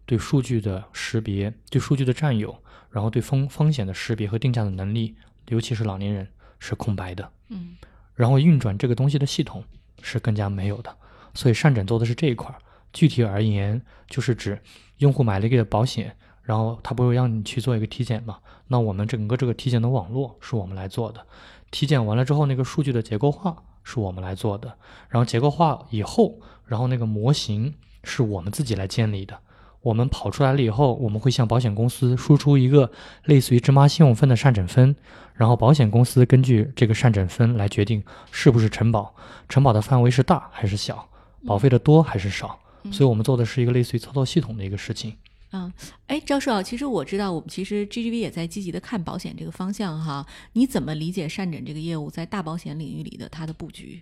[0.05, 5.15] 对数据的识别、对数据的占有，然后对风风险的识别和定价的能力，
[5.49, 6.27] 尤其是老年人
[6.59, 7.31] 是空白的。
[7.49, 7.75] 嗯
[8.15, 9.63] 然后运转这个东西的系统
[10.01, 10.95] 是更加没有的。
[11.33, 12.57] 所以善诊做的是这一块儿。
[12.93, 14.61] 具体而言，就是指
[14.99, 18.39] 用户买了一个保险，然后他不会让你去做一个体检嘛？
[18.67, 21.25] 那我们整个这个体检的网络是我们来做的。
[21.71, 24.77] 体检完了之后，那个数据的结构化是我们来做的。
[25.09, 29.37] 然后结构化以后，然后那个模型是我们自己来建立的。
[29.85, 32.91] 我们跑出来了以后，我们会向保险公司输出一个
[33.25, 34.95] 类似于芝麻信用分的善诊分，
[35.35, 39.15] 然后保险公司根据这个善诊分来决定是不是承保，
[39.47, 41.07] 承保的范围是大还是小，
[41.45, 42.59] 保费的多还是少。
[42.83, 45.15] 嗯所以我们做的是一个类似于操作系统的一个事情。
[45.51, 45.71] 嗯，
[46.07, 50.25] 哎，赵硕啊，其实我知道，我们其实 GGV 也在积极的看保险这个方向哈。
[50.53, 54.01] 你怎么理解善诊这个业务在大保险领域里的它的布局？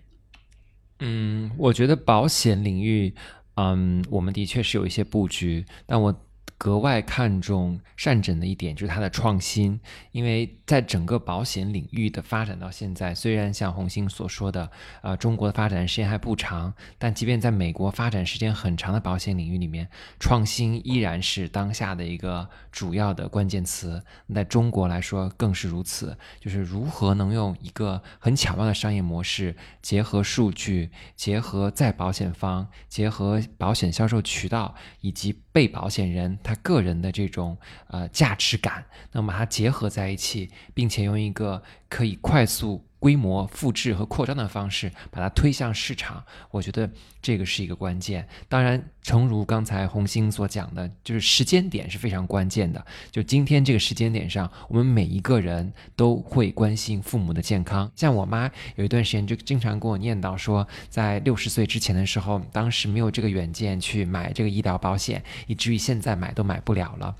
[1.00, 3.14] 嗯，我觉得保险领域，
[3.56, 6.23] 嗯，我们的确是有一些布局，但我
[6.56, 9.78] 格外看重善诊的一点就是它的创新，
[10.12, 14.70] 因为在整个保险领域的发展到现在，虽然像红星所说的，
[15.02, 19.88] 呃，中国的发展时间还不长，但即便在美国发展时间很长的保险领域里面，
[20.18, 24.02] 创新依然是当下的一个主要的关键词。
[24.34, 37.56] 在中国来说更是如此，就是如何能用一个很巧妙的商业模式，结合数据，结合在保险方，结合保险销售渠道以及被保险人他个人的这种
[37.88, 42.84] 呃价值感，那么把它结合在一起，并且用一个可以快速。
[43.04, 46.88] 规模复制和扩张的方式把它推向市场，我觉得
[47.20, 48.26] 这个是一个关键。
[48.48, 52.82] 当然，诚如刚才红星所讲的，就是时间点是非常关键的。
[53.10, 57.92] 就今天这个时间点上，我们每一个人都会关心父母的健康。
[57.94, 67.14] 像我妈有一段时间就经常跟我念叨说，在六十岁之前的时候，当时没有这个远见去买这个医疗保险，以至于现在买都买不了了。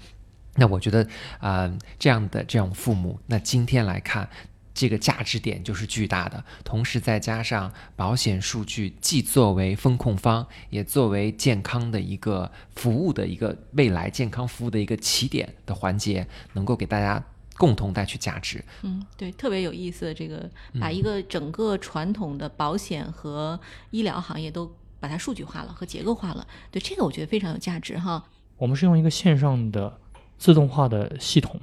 [0.54, 1.06] 那我觉得，
[1.40, 4.26] 呃，这样的这种父母，那今天来看。
[4.74, 17.24] 这个价值点就是巨大的，同时再加上保险数据，既作为风控方，也作为健康的一个服务的一个未来健康服务的一个起点的环节，能够给大家
[17.56, 18.64] 共同带去价值。
[18.82, 20.12] 嗯，对，特别有意思。
[20.12, 23.58] 这个把一个整个传统的保险和
[23.92, 28.24] 医疗行业都把它数据化了和结构化了，对这个我觉得非常有价值哈。
[28.56, 30.00] 我们是用一个线上的
[30.37, 31.60] 自动化的系统。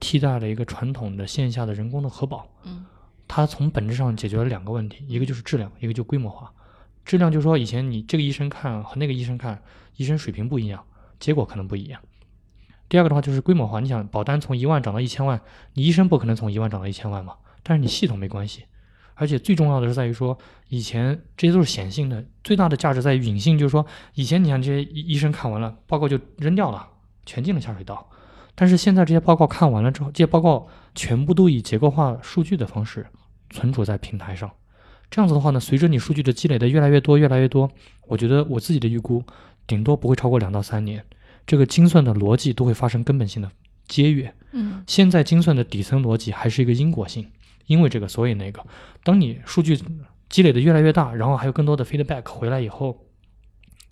[0.00, 2.86] 替代了一个传统的线下的人工的核保，嗯，
[3.26, 6.52] 它从本质上解决了两个问题，一个就是质量，一个就规模化。
[7.04, 9.62] 质量就是说，以前你这个医生看和那个医生看，
[9.96, 10.84] 医生水平不一样，
[11.18, 12.00] 结果可能不一样。
[12.88, 15.40] 第二个的话就是规模化，你想保单从一万涨到一千万，
[15.74, 18.64] 你医生不可能从一万涨到一千万嘛，但是你系统没关系。
[19.14, 20.38] 而且最重要的是在于说，
[20.68, 23.84] 以前这些都是显性的，最大的价值在于隐性，就是说
[24.14, 26.88] 以前你看这些医生看完了报告就扔掉了，
[27.26, 28.08] 全进了下水道。
[28.60, 33.06] 但是现在这些报告看完了之后，这些报告全部都以结构化数据的方式
[33.50, 34.50] 存储在平台上。
[35.08, 37.70] 这样子的话呢，随着你数据的积累的越来越多、越来越多，
[38.08, 39.22] 我觉得我自己的预估，
[39.64, 41.04] 顶多不会超过两到三年，
[41.46, 43.48] 这个精算的逻辑都会发生根本性的
[43.86, 44.34] 节约。
[44.50, 47.30] 嗯现在精算的底层逻辑还是一个因果性，
[47.66, 48.60] 因为这个所以那个。
[49.04, 49.78] 当你数据
[50.28, 52.98] 积累的越来越大，然后还有更多的 feedback 回来以后，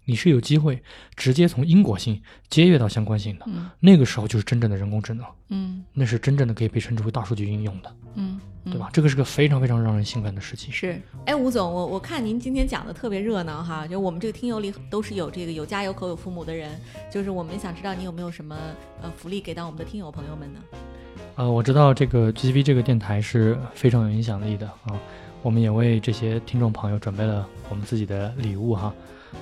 [0.06, 0.82] 你是有机会
[1.14, 3.44] 直接从因果性接跃到相关性的。
[3.48, 8.88] 嗯那个时候就是真正的人工智能，嗯那是真正的可以被称之为大数据应用的，嗯，嗯对吧？？
[8.92, 10.72] 这个是个非常非常让人兴奋的事情。
[10.72, 16.80] 是，哎，吴总，我我看您今天讲的特别热闹哈，就我们这个听友里都是有这个有家有口有父母的人，
[17.12, 18.56] 就是我们想知道你有没有什么
[19.02, 20.60] 呃福利给到我们的听友朋友们呢？
[21.36, 24.98] 呃，我知道这个 GTV 这个电台是非常有影响力的啊，
[25.42, 28.92] 我们也为这些听众朋友准备了我们自己的礼物哈。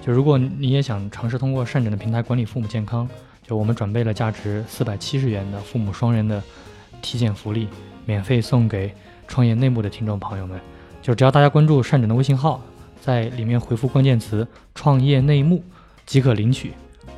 [0.02, 3.08] 就如果你也想尝试通过善诊的平台管理父母健康，
[3.42, 6.42] 就我们准备了价值四百七十元的父母双人的
[7.00, 7.68] 体检福利，
[8.04, 8.92] 免费送给
[9.26, 10.60] 创业内幕的听众朋友们。
[11.02, 12.60] 就只要大家关注善诊的微信号，
[13.00, 15.62] 在里面回复关键词“创业内幕”
[16.06, 16.72] 即可领取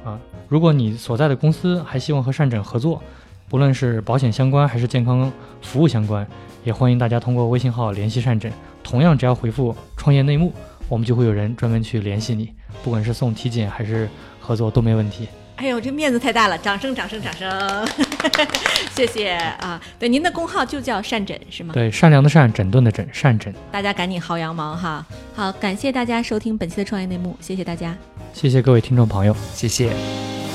[0.05, 0.18] 啊。
[0.49, 3.01] 如果你所在的公司还希望和善诊合作，
[3.49, 5.31] 不论是保险相关还是健康
[5.62, 6.27] 服务相关，
[6.64, 8.53] 也欢迎大家通过微信号联系善诊。
[8.83, 10.53] 同样，只要回复“创业内幕”，
[10.89, 14.09] 我们就会有人专门去联系你，不管是送体检还是
[14.41, 15.28] 合作都没问题。
[15.57, 17.89] 哎呦，这面子太大了，掌声掌声掌声，
[18.95, 19.80] 谢谢啊！
[19.99, 21.72] 对，您的工号就叫善诊是吗？
[21.72, 23.55] 对，善良的善，整顿的整，善诊。
[23.72, 25.07] 大家赶紧薅羊毛哈！
[25.34, 27.97] 好，感谢大家收听本期的创业内幕，谢谢大家。
[28.34, 29.34] 谢谢各位听众朋友。
[29.55, 30.45] 谢谢。